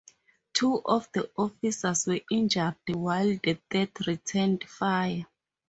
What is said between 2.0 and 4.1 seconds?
were injured while the third